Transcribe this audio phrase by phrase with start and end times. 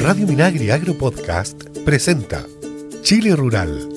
[0.00, 2.46] Radio Minagri Agro Podcast presenta
[3.02, 3.96] Chile Rural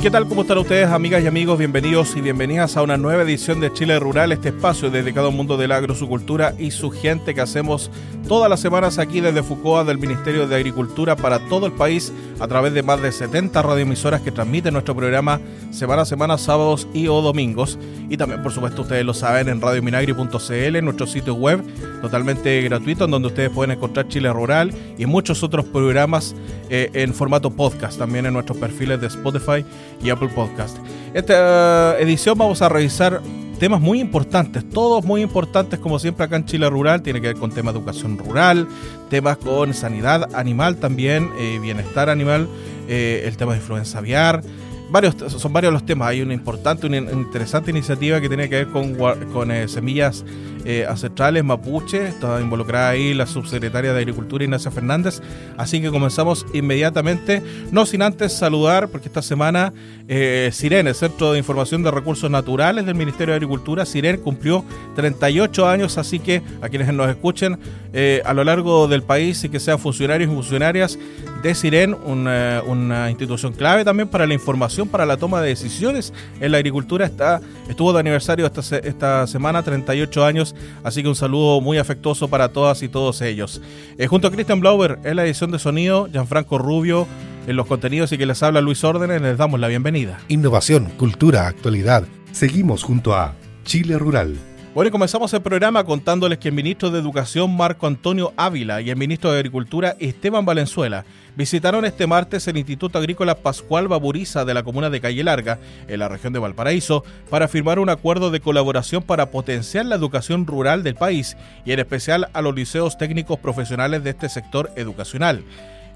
[0.00, 0.28] ¿Qué tal?
[0.28, 1.58] ¿Cómo están ustedes, amigas y amigos?
[1.58, 5.56] Bienvenidos y bienvenidas a una nueva edición de Chile Rural, este espacio dedicado al mundo
[5.56, 7.90] del agro, su cultura y su gente que hacemos
[8.28, 12.46] todas las semanas aquí desde Fucoa del Ministerio de Agricultura para todo el país a
[12.46, 15.40] través de más de 70 radioemisoras que transmiten nuestro programa
[15.72, 17.76] semana a semana, sábados y o domingos.
[18.08, 21.60] Y también, por supuesto, ustedes lo saben en radiominagri.cl, nuestro sitio web
[22.00, 26.34] totalmente gratuito, en donde ustedes pueden encontrar Chile Rural y muchos otros programas
[26.70, 29.64] eh, en formato podcast, también en nuestros perfiles de Spotify
[30.02, 30.78] y Apple Podcast.
[31.14, 33.20] Esta eh, edición vamos a revisar
[33.58, 37.36] temas muy importantes, todos muy importantes como siempre acá en Chile Rural, tiene que ver
[37.36, 38.68] con temas de educación rural,
[39.10, 42.48] temas con sanidad animal también, eh, bienestar animal,
[42.88, 44.42] el tema de influenza aviar,
[44.90, 46.08] varios, son varios los temas.
[46.08, 50.24] Hay una importante, una interesante iniciativa que tiene que ver con, con semillas
[50.64, 52.08] eh, ancestrales mapuche.
[52.08, 55.22] Está involucrada ahí la subsecretaria de Agricultura Ignacia Fernández.
[55.56, 59.72] Así que comenzamos inmediatamente, no sin antes saludar, porque esta semana
[60.08, 64.64] eh, Siren, el Centro de Información de Recursos Naturales del Ministerio de Agricultura, Siren cumplió
[64.96, 67.58] 38 años, así que a quienes nos escuchen
[67.92, 70.98] eh, a lo largo del país y que sean funcionarios y funcionarias
[71.42, 76.12] de Siren, una, una, institución clave también para la información, para la toma de decisiones
[76.40, 80.54] en la agricultura, está, estuvo de aniversario esta, esta semana, 38 años
[80.84, 83.60] Así que un saludo muy afectuoso para todas y todos ellos.
[83.96, 87.06] Eh, junto a Christian Blauber en la edición de sonido, Gianfranco Rubio
[87.46, 90.18] en los contenidos y que les habla Luis Órdenes, les damos la bienvenida.
[90.28, 92.04] Innovación, cultura, actualidad.
[92.32, 94.36] Seguimos junto a Chile Rural.
[94.74, 98.96] Bueno, comenzamos el programa contándoles que el ministro de Educación Marco Antonio Ávila y el
[98.96, 104.62] ministro de Agricultura Esteban Valenzuela visitaron este martes el Instituto Agrícola Pascual Baburiza de la
[104.62, 105.58] comuna de Calle Larga,
[105.88, 110.46] en la región de Valparaíso, para firmar un acuerdo de colaboración para potenciar la educación
[110.46, 115.44] rural del país y en especial a los liceos técnicos profesionales de este sector educacional.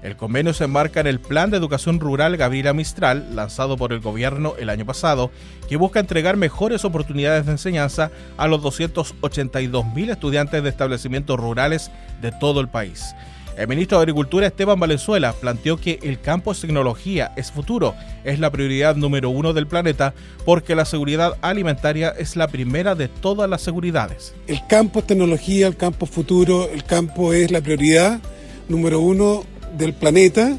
[0.03, 4.01] El convenio se enmarca en el Plan de Educación Rural Gabriela Mistral, lanzado por el
[4.01, 5.31] gobierno el año pasado,
[5.69, 11.89] que busca entregar mejores oportunidades de enseñanza a los 282.000 estudiantes de establecimientos rurales
[12.21, 13.15] de todo el país.
[13.55, 18.39] El ministro de Agricultura Esteban Valenzuela planteó que el campo es tecnología, es futuro, es
[18.39, 20.13] la prioridad número uno del planeta
[20.43, 24.33] porque la seguridad alimentaria es la primera de todas las seguridades.
[24.47, 28.19] El campo es tecnología, el campo es futuro, el campo es la prioridad
[28.67, 29.45] número uno
[29.77, 30.57] del planeta,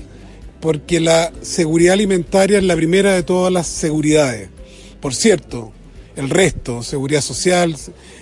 [0.60, 4.48] porque la seguridad alimentaria es la primera de todas las seguridades.
[5.00, 5.72] Por cierto,
[6.16, 7.76] el resto, seguridad social,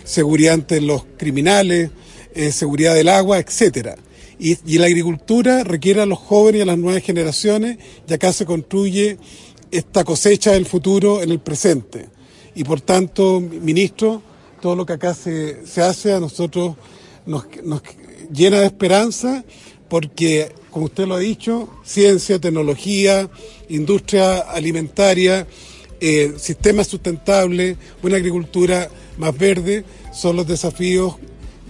[0.04, 1.90] seguridad ante los criminales,
[2.34, 3.96] eh, seguridad del agua, etcétera.
[4.38, 8.44] Y, la agricultura requiere a los jóvenes y a las nuevas generaciones, y acá se
[8.44, 9.18] construye
[9.70, 12.08] esta cosecha del futuro en el presente.
[12.54, 14.20] Y por tanto, ministro,
[14.60, 16.74] todo lo que acá se, se hace a nosotros
[17.24, 17.82] nos, nos
[18.32, 19.44] llena de esperanza
[19.88, 23.28] porque como usted lo ha dicho, ciencia, tecnología,
[23.68, 25.46] industria alimentaria,
[26.00, 28.88] eh, sistema sustentable, una agricultura
[29.18, 31.16] más verde, son los desafíos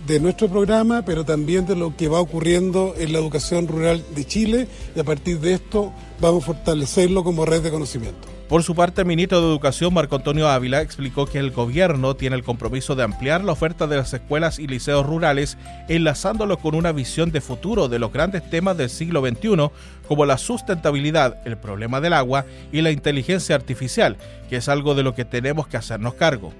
[0.06, 4.24] de nuestro programa, pero también de lo que va ocurriendo en la educación rural de
[4.24, 8.31] Chile y a partir de esto vamos a fortalecerlo como red de conocimiento.
[8.52, 12.36] Por su parte, el ministro de Educación, Marco Antonio Ávila, explicó que el gobierno tiene
[12.36, 15.56] el compromiso de ampliar la oferta de las escuelas y liceos rurales,
[15.88, 19.70] enlazándolo con una visión de futuro de los grandes temas del siglo XXI,
[20.06, 24.18] como la sustentabilidad, el problema del agua y la inteligencia artificial,
[24.50, 26.52] que es algo de lo que tenemos que hacernos cargo.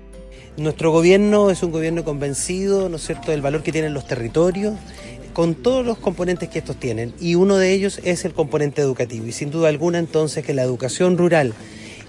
[0.56, 4.76] Nuestro gobierno es un gobierno convencido, ¿no es cierto?, del valor que tienen los territorios
[5.34, 9.26] con todos los componentes que estos tienen y uno de ellos es el componente educativo
[9.26, 11.54] y sin duda alguna entonces que la educación rural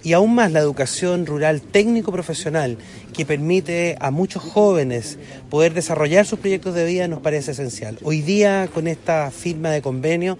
[0.03, 2.77] y aún más la educación rural técnico-profesional
[3.13, 5.17] que permite a muchos jóvenes
[5.49, 7.97] poder desarrollar sus proyectos de vida nos parece esencial.
[8.03, 10.37] Hoy día con esta firma de convenio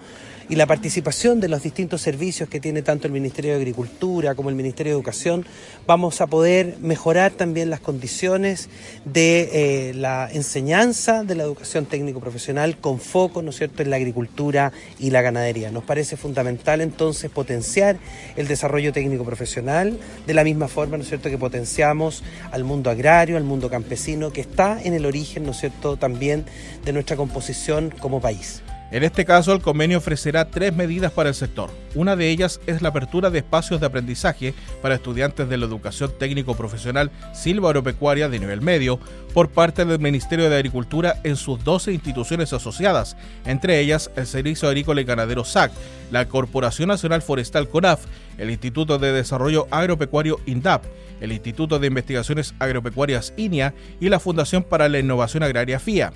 [0.48, 4.50] y la participación de los distintos servicios que tiene tanto el Ministerio de Agricultura como
[4.50, 5.46] el Ministerio de Educación,
[5.86, 8.68] vamos a poder mejorar también las condiciones
[9.04, 13.96] de eh, la enseñanza de la educación técnico-profesional con foco, ¿no es cierto?, en la
[13.96, 15.70] agricultura y la ganadería.
[15.70, 17.96] Nos parece fundamental entonces potenciar
[18.36, 23.36] el desarrollo técnico-profesional de la misma forma, ¿no es cierto?, que potenciamos al mundo agrario,
[23.36, 26.44] al mundo campesino, que está en el origen, ¿no es cierto?, también
[26.84, 28.62] de nuestra composición como país.
[28.90, 31.70] En este caso, el convenio ofrecerá tres medidas para el sector.
[31.94, 36.12] Una de ellas es la apertura de espacios de aprendizaje para estudiantes de la educación
[36.18, 39.00] técnico-profesional silva-agropecuaria de nivel medio
[39.32, 44.68] por parte del Ministerio de Agricultura en sus 12 instituciones asociadas, entre ellas el Servicio
[44.68, 45.72] Agrícola y Ganadero SAC,
[46.12, 48.04] la Corporación Nacional Forestal CONAF,
[48.38, 50.84] el Instituto de Desarrollo Agropecuario INDAP,
[51.20, 56.12] el Instituto de Investigaciones Agropecuarias INIA y la Fundación para la Innovación Agraria FIA.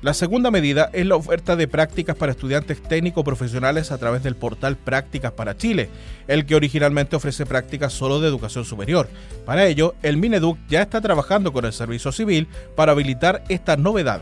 [0.00, 4.76] La segunda medida es la oferta de prácticas para estudiantes técnico-profesionales a través del portal
[4.76, 5.88] Prácticas para Chile,
[6.28, 9.08] el que originalmente ofrece prácticas solo de educación superior.
[9.44, 12.46] Para ello, el Mineduc ya está trabajando con el Servicio Civil
[12.76, 14.20] para habilitar esta novedad.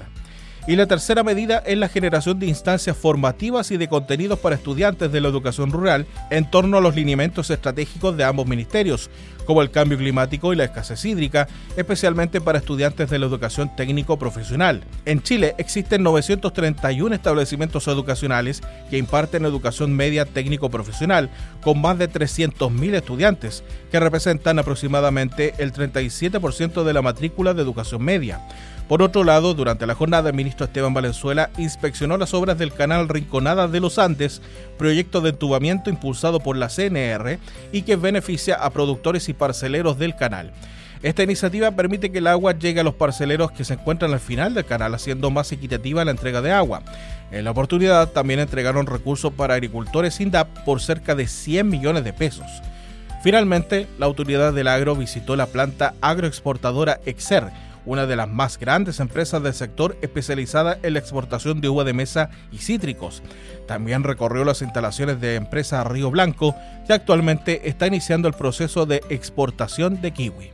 [0.68, 5.12] Y la tercera medida es la generación de instancias formativas y de contenidos para estudiantes
[5.12, 9.08] de la educación rural en torno a los lineamientos estratégicos de ambos ministerios,
[9.46, 11.46] como el cambio climático y la escasez hídrica,
[11.76, 14.82] especialmente para estudiantes de la educación técnico-profesional.
[15.04, 18.60] En Chile existen 931 establecimientos educacionales
[18.90, 21.30] que imparten educación media técnico-profesional,
[21.62, 28.02] con más de 300.000 estudiantes, que representan aproximadamente el 37% de la matrícula de educación
[28.02, 28.40] media.
[28.88, 33.08] Por otro lado, durante la jornada, el ministro Esteban Valenzuela inspeccionó las obras del canal
[33.08, 34.40] Rinconada de los Andes,
[34.78, 37.40] proyecto de entubamiento impulsado por la CNR
[37.72, 40.52] y que beneficia a productores y parceleros del canal.
[41.02, 44.54] Esta iniciativa permite que el agua llegue a los parceleros que se encuentran al final
[44.54, 46.82] del canal, haciendo más equitativa la entrega de agua.
[47.32, 52.12] En la oportunidad también entregaron recursos para agricultores INDAP por cerca de 100 millones de
[52.12, 52.46] pesos.
[53.22, 57.50] Finalmente, la autoridad del agro visitó la planta agroexportadora Exer,
[57.86, 61.94] una de las más grandes empresas del sector especializada en la exportación de uva de
[61.94, 63.22] mesa y cítricos.
[63.66, 66.54] También recorrió las instalaciones de empresa Río Blanco,
[66.86, 70.50] que actualmente está iniciando el proceso de exportación de kiwi.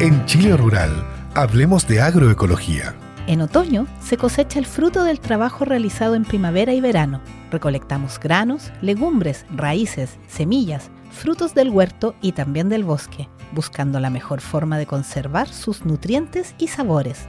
[0.00, 2.94] En Chile Rural, hablemos de agroecología.
[3.26, 7.22] En otoño se cosecha el fruto del trabajo realizado en primavera y verano.
[7.50, 14.42] Recolectamos granos, legumbres, raíces, semillas, frutos del huerto y también del bosque, buscando la mejor
[14.42, 17.28] forma de conservar sus nutrientes y sabores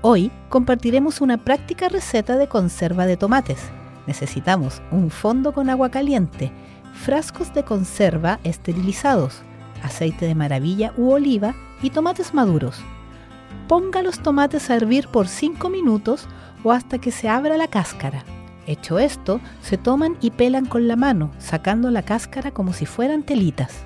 [0.00, 3.58] Hoy compartiremos una práctica receta de conserva de tomates.
[4.06, 6.52] Necesitamos un fondo con agua caliente,
[6.94, 9.42] frascos de conserva esterilizados,
[9.82, 12.76] aceite de maravilla u oliva y tomates maduros.
[13.66, 16.28] Ponga los tomates a hervir por 5 minutos
[16.62, 18.24] o hasta que se abra la cáscara.
[18.68, 23.24] Hecho esto, se toman y pelan con la mano, sacando la cáscara como si fueran
[23.24, 23.82] telitas.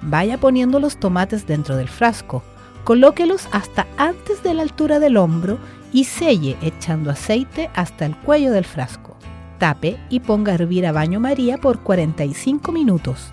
[0.00, 2.42] Vaya poniendo los tomates dentro del frasco,
[2.84, 5.58] Colóquelos hasta antes de la altura del hombro
[5.92, 9.16] y selle echando aceite hasta el cuello del frasco.
[9.58, 13.30] Tape y ponga a hervir a baño María por 45 minutos.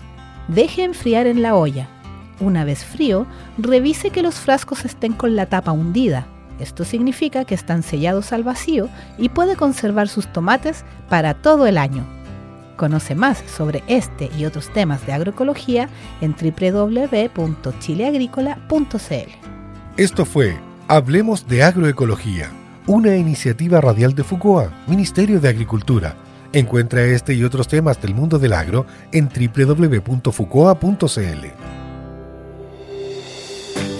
[0.48, 1.88] Deje enfriar en la olla.
[2.40, 3.26] Una vez frío,
[3.56, 6.26] revise que los frascos estén con la tapa hundida.
[6.60, 11.78] Esto significa que están sellados al vacío y puede conservar sus tomates para todo el
[11.78, 12.17] año.
[12.78, 19.30] Conoce más sobre este y otros temas de agroecología en www.chileagrícola.cl.
[19.96, 20.56] Esto fue
[20.86, 22.52] Hablemos de Agroecología,
[22.86, 26.14] una iniciativa radial de FUCOA, Ministerio de Agricultura.
[26.52, 31.46] Encuentra este y otros temas del mundo del agro en www.fucoa.cl.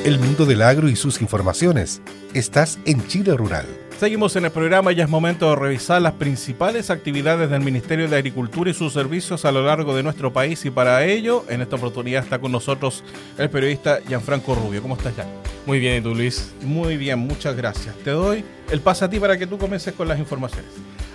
[0.04, 2.00] El mundo del agro y sus informaciones.
[2.32, 3.66] Estás en Chile Rural.
[3.98, 8.14] Seguimos en el programa y es momento de revisar las principales actividades del Ministerio de
[8.16, 11.74] Agricultura y sus servicios a lo largo de nuestro país y para ello, en esta
[11.74, 13.02] oportunidad está con nosotros
[13.38, 14.82] el periodista Gianfranco Rubio.
[14.82, 15.26] ¿Cómo estás, Jan?
[15.66, 16.54] Muy bien, ¿y tú, Luis?
[16.62, 17.96] Muy bien, muchas gracias.
[18.04, 20.70] Te doy el paso a ti para que tú comiences con las informaciones.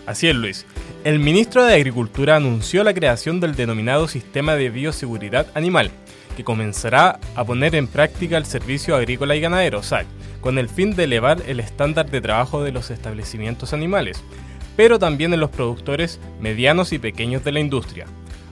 [0.05, 0.65] Así es, Luis.
[1.05, 5.89] El ministro de Agricultura anunció la creación del denominado Sistema de Bioseguridad Animal,
[6.33, 10.07] que comenzará a poner en práctica el Servicio Agrícola y Ganadero, SAC
[10.43, 14.21] con el fin de elevar el estándar de trabajo de los establecimientos animales,
[14.75, 18.05] pero también en los productores medianos y pequeños de la industria,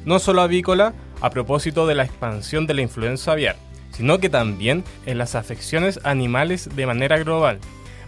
[0.05, 3.57] no solo avícola, a propósito de la expansión de la influenza aviar,
[3.91, 7.59] sino que también en las afecciones animales de manera global,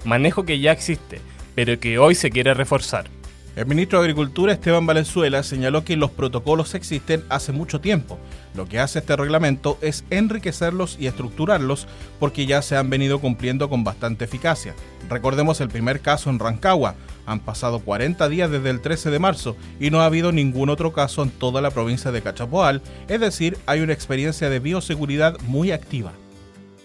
[0.05, 1.19] manejo que ya existe,
[1.53, 3.09] pero que hoy se quiere reforzar.
[3.55, 8.17] El ministro de Agricultura, Esteban Valenzuela, señaló que los protocolos existen hace mucho tiempo.
[8.55, 11.87] Lo que hace este reglamento es enriquecerlos y estructurarlos
[12.19, 14.73] porque ya se han venido cumpliendo con bastante eficacia.
[15.07, 16.95] Recordemos el primer caso en Rancagua.
[17.27, 20.91] Han pasado 40 días desde el 13 de marzo y no ha habido ningún otro
[20.91, 25.71] caso en toda la provincia de Cachapoal, es decir, hay una experiencia de bioseguridad muy
[25.71, 26.11] activa.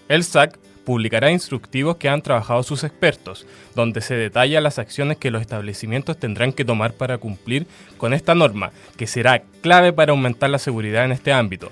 [0.07, 5.29] El SAC publicará instructivos que han trabajado sus expertos, donde se detalla las acciones que
[5.29, 7.67] los establecimientos tendrán que tomar para cumplir
[7.99, 11.69] con esta norma, que será clave para aumentar la seguridad en este ámbito,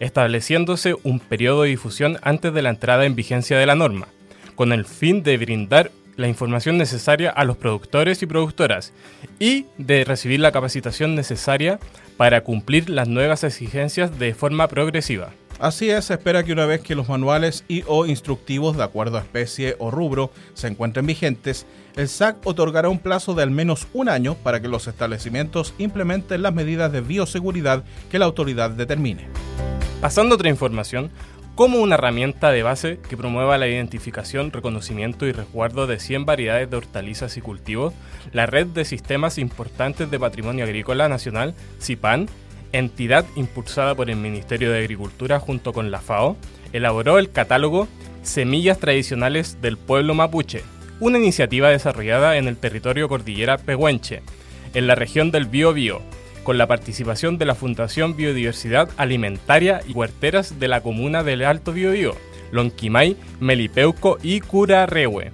[0.00, 4.08] estableciéndose un periodo de difusión antes de la entrada en vigencia de la norma,
[4.54, 8.94] con el fin de brindar la información necesaria a los productores y productoras
[9.38, 11.78] y de recibir la capacitación necesaria
[12.16, 15.34] para cumplir las nuevas exigencias de forma progresiva.
[15.64, 19.16] Así es, se espera que una vez que los manuales y o instructivos de acuerdo
[19.16, 21.64] a especie o rubro se encuentren vigentes,
[21.96, 26.42] el SAC otorgará un plazo de al menos un año para que los establecimientos implementen
[26.42, 29.26] las medidas de bioseguridad que la autoridad determine.
[30.02, 31.10] Pasando a otra información,
[31.54, 36.68] como una herramienta de base que promueva la identificación, reconocimiento y resguardo de 100 variedades
[36.68, 37.94] de hortalizas y cultivos,
[38.32, 42.28] la Red de Sistemas Importantes de Patrimonio Agrícola Nacional, CIPAN,
[42.78, 46.36] entidad impulsada por el Ministerio de Agricultura junto con la FAO,
[46.72, 47.88] elaboró el catálogo
[48.22, 50.62] Semillas Tradicionales del Pueblo Mapuche,
[51.00, 54.22] una iniciativa desarrollada en el territorio cordillera Pehuenche,
[54.74, 56.00] en la región del Biobío,
[56.42, 61.72] con la participación de la Fundación Biodiversidad Alimentaria y Huerteras de la comuna del Alto
[61.72, 62.16] Biobío,
[62.52, 65.30] Lonquimay, Melipeuco y Curarrehue.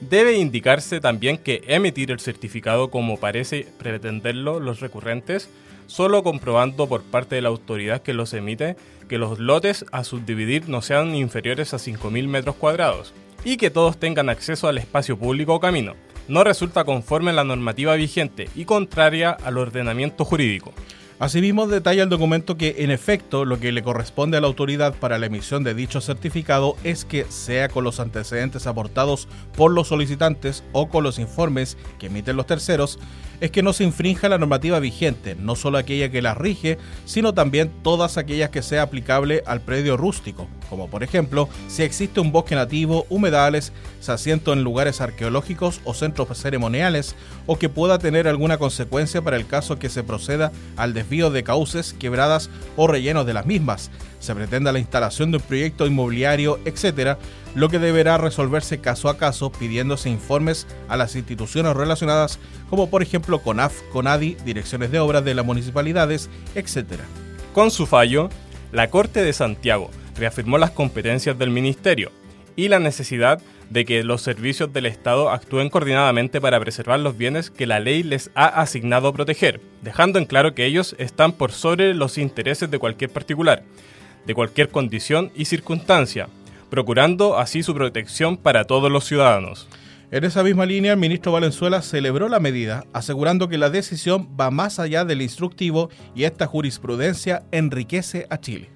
[0.00, 5.50] Debe indicarse también que emitir el certificado como parece pretenderlo los recurrentes,
[5.86, 8.76] solo comprobando por parte de la autoridad que los emite
[9.08, 13.12] que los lotes a subdividir no sean inferiores a 5.000 metros cuadrados
[13.44, 15.94] y que todos tengan acceso al espacio público o camino,
[16.28, 20.72] no resulta conforme a la normativa vigente y contraria al ordenamiento jurídico.
[21.20, 25.18] Asimismo, detalla el documento que, en efecto, lo que le corresponde a la autoridad para
[25.18, 30.64] la emisión de dicho certificado es que, sea con los antecedentes aportados por los solicitantes
[30.72, 32.98] o con los informes que emiten los terceros,
[33.42, 37.34] es que no se infrinja la normativa vigente, no solo aquella que la rige, sino
[37.34, 42.32] también todas aquellas que sea aplicable al predio rústico, como por ejemplo si existe un
[42.32, 48.28] bosque nativo, humedales, se asiento en lugares arqueológicos o centros ceremoniales, o que pueda tener
[48.28, 53.26] alguna consecuencia para el caso que se proceda al desvío de cauces, quebradas o rellenos
[53.26, 57.18] de las mismas, se pretenda la instalación de un proyecto inmobiliario, etc.,
[57.54, 63.02] lo que deberá resolverse caso a caso pidiéndose informes a las instituciones relacionadas, como por
[63.02, 67.00] ejemplo CONAF, CONADI, direcciones de obras de las municipalidades, etc.
[67.52, 68.28] Con su fallo,
[68.70, 72.10] la Corte de Santiago reafirmó las competencias del Ministerio
[72.56, 73.40] y la necesidad
[73.70, 78.02] de que los servicios del Estado actúen coordinadamente para preservar los bienes que la ley
[78.02, 82.78] les ha asignado proteger, dejando en claro que ellos están por sobre los intereses de
[82.78, 83.62] cualquier particular,
[84.26, 86.28] de cualquier condición y circunstancia,
[86.68, 89.68] procurando así su protección para todos los ciudadanos.
[90.10, 94.50] En esa misma línea, el ministro Valenzuela celebró la medida, asegurando que la decisión va
[94.50, 98.70] más allá del instructivo y esta jurisprudencia enriquece a Chile.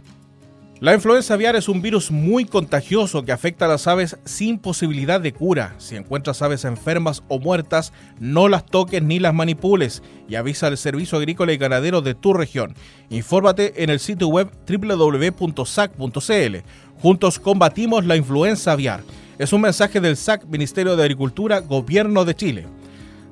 [0.84, 5.18] La influenza aviar es un virus muy contagioso que afecta a las aves sin posibilidad
[5.18, 5.74] de cura.
[5.78, 10.76] Si encuentras aves enfermas o muertas, no las toques ni las manipules y avisa al
[10.76, 12.74] Servicio Agrícola y Ganadero de tu región.
[13.08, 16.56] Infórmate en el sitio web www.sac.cl.
[17.00, 19.04] Juntos combatimos la influenza aviar.
[19.38, 22.66] Es un mensaje del SAC, Ministerio de Agricultura, Gobierno de Chile.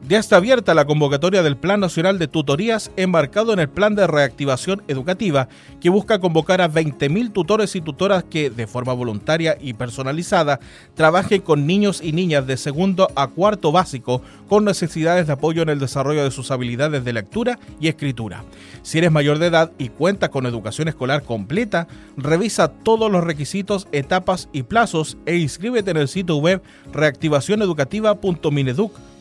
[0.08, 4.08] Ya está abierta la convocatoria del Plan Nacional de Tutorías embarcado en el Plan de
[4.08, 5.46] Reactivación Educativa,
[5.80, 10.58] que busca convocar a 20.000 tutores y tutoras que, de forma voluntaria y personalizada,
[10.96, 15.68] trabajen con niños y niñas de segundo a cuarto básico con necesidades de apoyo en
[15.68, 18.42] el desarrollo de sus habilidades de lectura y escritura.
[18.82, 23.86] Si eres mayor de edad y cuentas con educación escolar completa, revisa todos los requisitos,
[23.92, 26.60] etapas y plazos e inscríbete en el sitio web
[26.92, 29.11] reactivacioneducativa.mineduc.com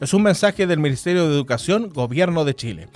[0.00, 2.88] es un mensaje del Ministerio de Educación, Gobierno de Chile.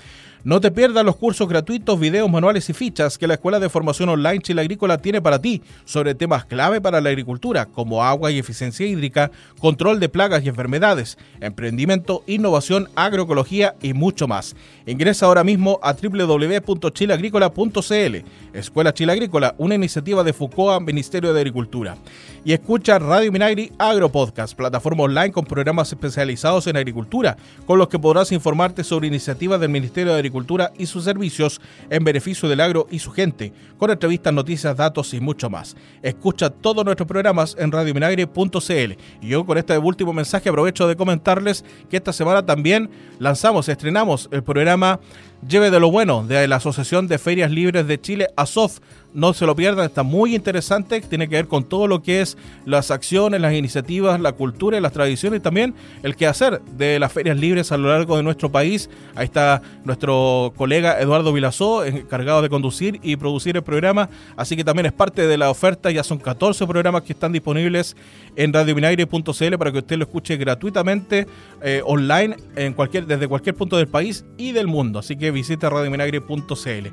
[0.47, 4.11] No te pierdas los cursos gratuitos, videos, manuales y fichas que la Escuela de Formación
[4.11, 8.39] Online Chile Agrícola tiene para ti sobre temas clave para la agricultura, como agua y
[8.39, 14.55] eficiencia hídrica, control de plagas y enfermedades, emprendimiento, innovación, agroecología y mucho más.
[14.87, 18.17] Ingresa ahora mismo a www.chileagrícola.cl.
[18.53, 21.97] Escuela Chile Agrícola, una iniciativa de FUCOA, Ministerio de Agricultura.
[22.45, 27.37] Y escucha Radio Minagri Agro Podcast, plataforma online con programas especializados en agricultura,
[27.67, 30.36] con los que podrás informarte sobre iniciativas del Ministerio de Agricultura
[30.77, 35.21] y sus servicios en beneficio del agro y su gente, con entrevistas, noticias, datos y
[35.21, 35.77] mucho más.
[36.03, 38.93] Escucha todos nuestros programas en radiominagre.cl.
[39.23, 44.29] Y yo con este último mensaje aprovecho de comentarles que esta semana también lanzamos, estrenamos
[44.31, 45.01] el programa
[45.43, 48.79] Lleve de lo bueno de la Asociación de Ferias Libres de Chile, ASOF.
[49.13, 52.37] No se lo pierdan, está muy interesante, tiene que ver con todo lo que es
[52.67, 57.13] las acciones, las iniciativas, la cultura y las tradiciones y también el quehacer de las
[57.13, 58.91] ferias libres a lo largo de nuestro país.
[59.15, 64.65] Ahí está nuestro colega Eduardo Vilazó, encargado de conducir y producir el programa, así que
[64.65, 67.97] también es parte de la oferta, ya son 14 programas que están disponibles
[68.35, 71.27] en radiominaire.cl para que usted lo escuche gratuitamente
[71.63, 74.99] eh, online en cualquier, desde cualquier punto del país y del mundo.
[74.99, 76.89] Así que visita radiominagre.cl.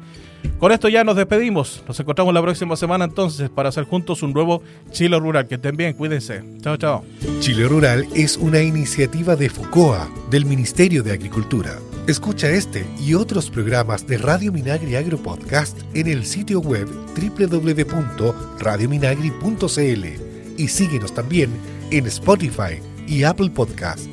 [0.59, 1.83] Con esto ya nos despedimos.
[1.87, 5.47] Nos encontramos la próxima semana entonces para hacer juntos un nuevo Chile Rural.
[5.47, 6.43] Que estén bien, cuídense.
[6.61, 7.03] Chao, chao.
[7.39, 11.79] Chile Rural es una iniciativa de FUCOA, del Ministerio de Agricultura.
[12.07, 20.05] Escucha este y otros programas de Radio Minagri Agro Podcast en el sitio web www.radiominagri.cl
[20.57, 21.51] y síguenos también
[21.91, 24.09] en Spotify y Apple Podcast.